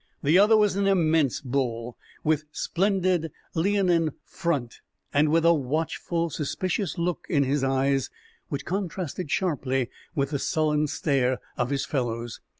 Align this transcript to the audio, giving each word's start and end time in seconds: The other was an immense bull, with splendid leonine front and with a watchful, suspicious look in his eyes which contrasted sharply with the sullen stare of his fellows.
The 0.23 0.39
other 0.39 0.57
was 0.57 0.75
an 0.75 0.87
immense 0.87 1.41
bull, 1.41 1.95
with 2.23 2.45
splendid 2.51 3.31
leonine 3.53 4.13
front 4.25 4.81
and 5.13 5.29
with 5.29 5.45
a 5.45 5.53
watchful, 5.53 6.31
suspicious 6.31 6.97
look 6.97 7.27
in 7.29 7.43
his 7.43 7.63
eyes 7.63 8.09
which 8.49 8.65
contrasted 8.65 9.29
sharply 9.29 9.91
with 10.15 10.31
the 10.31 10.39
sullen 10.39 10.87
stare 10.87 11.37
of 11.55 11.69
his 11.69 11.85
fellows. 11.85 12.39